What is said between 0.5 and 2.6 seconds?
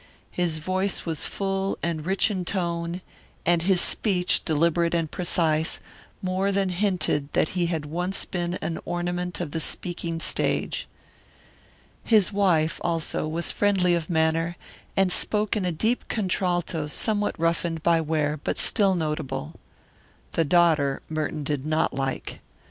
voice was full and rich in